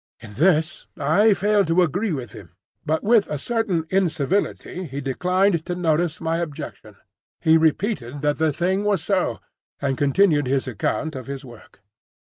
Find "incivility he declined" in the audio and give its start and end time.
3.91-5.63